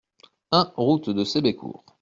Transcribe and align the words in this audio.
un 0.51 0.73
route 0.75 1.11
de 1.11 1.23
Sébécourt 1.23 1.85